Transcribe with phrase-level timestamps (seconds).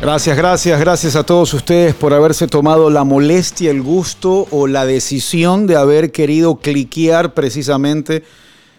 [0.00, 4.86] Gracias, gracias, gracias a todos ustedes por haberse tomado la molestia, el gusto o la
[4.86, 8.22] decisión de haber querido cliquear precisamente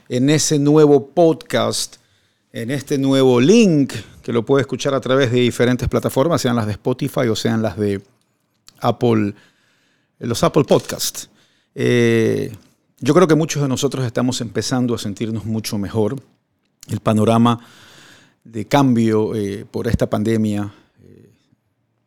[0.08, 1.98] en ese nuevo podcast,
[2.54, 3.94] en este nuevo link
[4.24, 7.62] que lo puede escuchar a través de diferentes plataformas, sean las de Spotify o sean
[7.62, 8.02] las de
[8.80, 9.34] Apple,
[10.20, 11.30] los Apple Podcasts.
[11.76, 12.50] Eh,
[13.02, 16.16] yo creo que muchos de nosotros estamos empezando a sentirnos mucho mejor.
[16.88, 17.60] El panorama
[18.46, 20.72] de cambio eh, por esta pandemia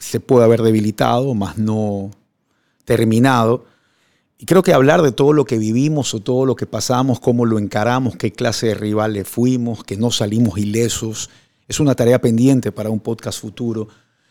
[0.02, 2.10] se puede haber debilitado, más no
[2.84, 3.64] terminado.
[4.36, 7.46] Y creo que hablar de todo lo que vivimos o todo lo que pasamos, cómo
[7.46, 11.30] lo encaramos, qué clase de rivales fuimos, que no salimos ilesos,
[11.68, 13.88] es una tarea pendiente para un podcast futuro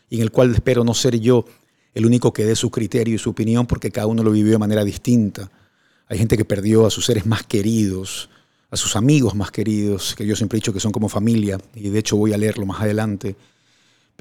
[0.09, 1.45] en el cual espero no ser yo
[1.93, 4.57] el único que dé su criterio y su opinión porque cada uno lo vivió de
[4.57, 5.49] manera distinta.
[6.09, 8.29] Hay gente que perdió a sus seres más queridos,
[8.69, 11.89] a sus amigos más queridos, que yo siempre he dicho que son como familia, y
[11.89, 13.37] de hecho voy a leerlo más adelante.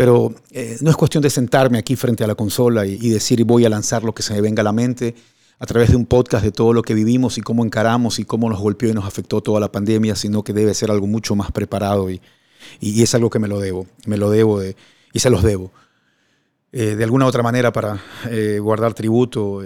[0.01, 3.67] Pero eh, no es cuestión de sentarme aquí frente a la consola y, decir voy
[3.67, 5.15] a lanzar lo que se me venga a la mente
[5.59, 8.49] a través de un podcast de todo lo que vivimos y cómo encaramos y cómo
[8.49, 11.53] nos golpeó y nos afectó toda la pandemia, sino que debe ser algo mucho más
[11.53, 12.23] preparado y,
[12.81, 14.75] es algo que me lo debo, me lo debo de,
[15.13, 15.71] y se los debo.
[16.73, 19.61] Eh, de alguna otra manera para eh, guardar tributo,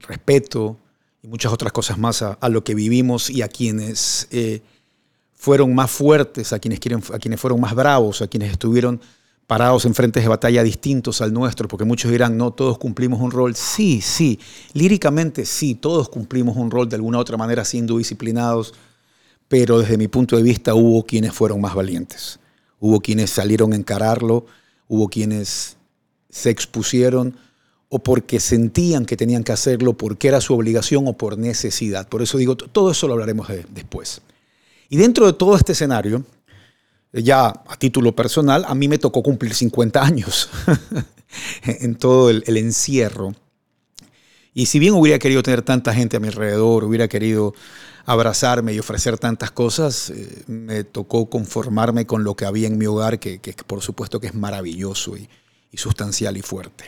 [0.00, 0.76] respeto
[1.22, 4.28] y muchas otras cosas más a, a, lo que vivimos y a quienes
[5.38, 6.80] fueron más fuertes, a quienes,
[7.40, 9.00] fueron más bravos, a quienes estuvieron
[9.46, 13.30] parados en frentes de batalla distintos al nuestro, porque muchos dirán, no, todos cumplimos un
[13.30, 13.54] rol.
[13.54, 14.38] Sí, sí,
[14.74, 18.74] líricamente sí, todos cumplimos un rol de alguna otra manera siendo disciplinados,
[19.46, 22.40] pero desde mi punto de vista hubo quienes fueron más valientes,
[22.80, 24.44] hubo quienes salieron a encararlo,
[24.88, 25.76] hubo quienes
[26.28, 27.36] se expusieron
[27.88, 32.08] o porque sentían que tenían que hacerlo, porque era su obligación o por necesidad.
[32.08, 34.20] Por eso digo, todo eso lo hablaremos después.
[34.88, 36.24] Y dentro de todo este escenario,
[37.12, 40.48] ya a título personal, a mí me tocó cumplir 50 años
[41.62, 43.34] en todo el, encierro.
[44.54, 47.54] Y si bien hubiera querido tener tanta gente a mi alrededor, hubiera querido
[48.06, 52.86] abrazarme y ofrecer tantas cosas, eh, me tocó conformarme con lo que había en mi
[52.86, 55.28] hogar, que, por supuesto que es maravilloso y,
[55.74, 56.84] sustancial y fuerte.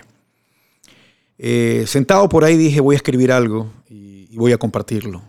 [1.36, 5.22] Eh, sentado por ahí dije, voy a escribir algo y voy a compartirlo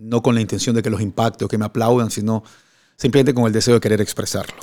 [0.00, 2.42] no con la intención de que los impacte o que me aplaudan, sino
[2.96, 4.56] simplemente con el deseo de querer expresarlo.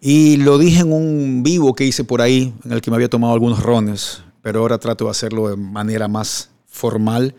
[0.00, 3.10] Y lo dije en un vivo que hice por ahí, en el que me había
[3.10, 7.34] tomado algunos rones, pero ahora trato de hacerlo de manera más formal,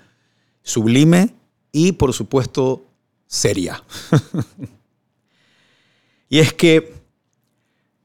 [0.61, 1.33] sublime
[1.71, 2.85] y, por supuesto,
[3.25, 3.83] seria.
[6.29, 6.93] y es que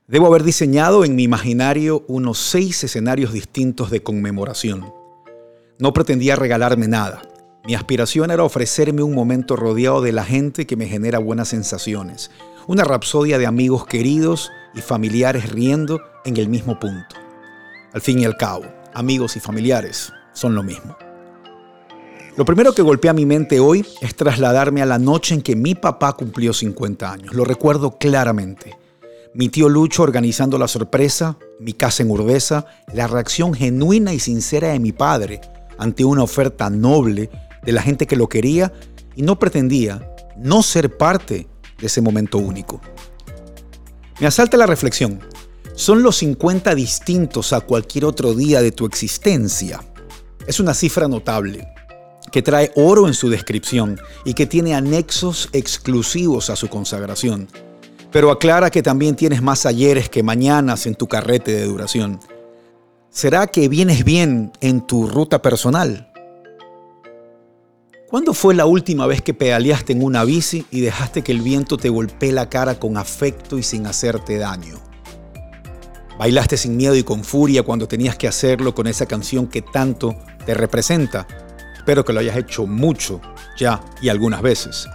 [0.07, 4.95] debo haber diseñado en mi imaginario unos seis escenarios distintos de conmemoración.
[5.79, 7.23] No pretendía regalarme nada
[7.67, 12.31] mi aspiración era ofrecerme un momento rodeado de la gente que me genera buenas sensaciones,
[12.67, 17.17] una rapsodia de amigos queridos y familiares riendo en el mismo punto.
[17.95, 20.95] Al fin y al cabo, amigos y familiares son lo mismo.
[22.37, 25.75] Lo primero que golpea mi mente hoy es trasladarme a la noche en que mi
[25.75, 27.35] papá cumplió 50 años.
[27.35, 28.77] Lo recuerdo claramente.
[29.33, 34.69] Mi tío Lucho organizando la sorpresa, mi casa en Urdesa, la reacción genuina y sincera
[34.69, 35.41] de mi padre
[35.79, 37.31] ante una oferta noble
[37.65, 38.73] de la gente que lo quería
[39.17, 41.47] y no pretendía no ser parte
[41.79, 42.81] de ese momento único.
[44.21, 45.21] Me asalta la reflexión.
[45.75, 49.83] ¿Son los 50 distintos a cualquier otro día de tu existencia?
[50.47, 51.67] Es una cifra notable,
[52.31, 57.49] que trae oro en su descripción y que tiene anexos exclusivos a su consagración.
[58.13, 62.21] Pero aclara que también tienes más ayeres que mañanas en tu carrete de duración.
[63.11, 66.14] ¿Será que vienes bien en tu ruta personal?
[68.09, 71.79] ¿Cuándo fue la última vez que pedaleaste en una bici y dejaste que el viento
[71.79, 74.79] te golpee la cara con afecto y sin hacerte daño?
[76.19, 80.15] ¿Bailaste sin miedo y con furia cuando tenías que hacerlo con esa canción que tanto
[80.45, 81.27] te representa?
[81.77, 83.23] Espero que lo hayas hecho mucho
[83.57, 84.87] ya y algunas veces.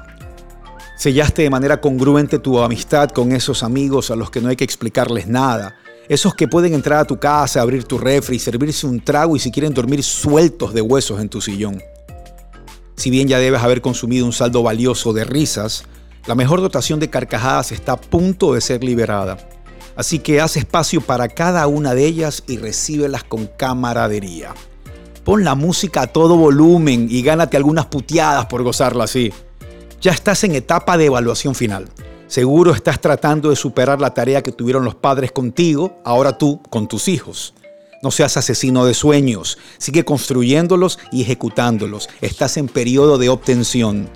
[0.96, 4.64] ¿Sellaste de manera congruente tu amistad con esos amigos a los que no hay que
[4.64, 5.76] explicarles nada?
[6.08, 9.52] Esos que pueden entrar a tu casa, abrir tu refri, servirse un trago y si
[9.52, 11.82] quieren dormir sueltos de huesos en tu sillón.
[13.00, 15.86] Si bien ya debes haber consumido un saldo valioso de risas,
[16.28, 19.38] la mejor dotación de carcajadas está a punto de ser liberada.
[19.96, 24.54] Así que haz espacio para cada una de ellas y recíbelas con camaradería.
[25.24, 29.32] Pon la música a todo volumen y gánate algunas puteadas por gozarla así.
[30.02, 31.86] Ya estás en etapa de evaluación final.
[32.28, 36.90] Seguro estás tratando de superar la tarea que tuvieron los padres contigo, ahora tú con
[36.90, 37.54] tus hijos.
[38.02, 39.58] No seas asesino de sueños.
[39.78, 42.10] Sigue construyéndolos y ejecutándolos.
[42.22, 44.10] Estás en periodo de obtención.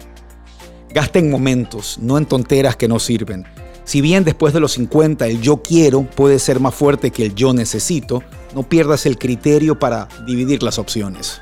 [0.93, 3.45] Gasta en momentos, no en tonteras que no sirven.
[3.83, 7.35] Si bien después de los 50 el yo quiero puede ser más fuerte que el
[7.35, 8.23] yo necesito,
[8.55, 11.41] no pierdas el criterio para dividir las opciones.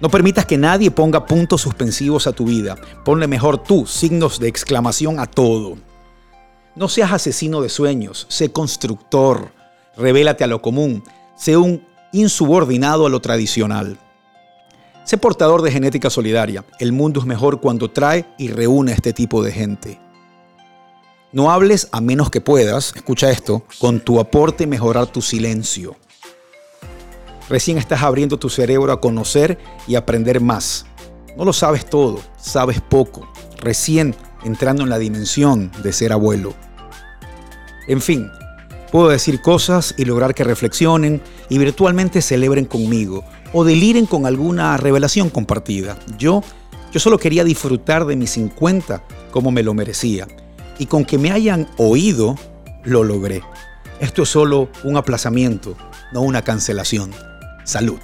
[0.00, 2.76] No permitas que nadie ponga puntos suspensivos a tu vida.
[3.04, 5.76] Ponle mejor tú signos de exclamación a todo.
[6.74, 9.52] No seas asesino de sueños, sé constructor,
[9.96, 11.04] revélate a lo común,
[11.36, 13.98] sé un insubordinado a lo tradicional.
[15.04, 16.64] Sé portador de genética solidaria.
[16.78, 20.00] El mundo es mejor cuando trae y reúne a este tipo de gente.
[21.32, 25.96] No hables a menos que puedas, escucha esto, con tu aporte mejorar tu silencio.
[27.48, 30.86] Recién estás abriendo tu cerebro a conocer y aprender más.
[31.36, 33.28] No lo sabes todo, sabes poco.
[33.58, 34.14] Recién
[34.44, 36.54] entrando en la dimensión de ser abuelo.
[37.88, 38.30] En fin,
[38.94, 44.76] puedo decir cosas y lograr que reflexionen y virtualmente celebren conmigo o deliren con alguna
[44.76, 45.98] revelación compartida.
[46.16, 46.44] Yo,
[46.92, 49.02] yo solo quería disfrutar de mis 50
[49.32, 50.28] como me lo merecía
[50.78, 52.36] y con que me hayan oído,
[52.84, 53.42] lo logré.
[53.98, 55.76] Esto es solo un aplazamiento,
[56.12, 57.10] no una cancelación.
[57.64, 57.98] Salud.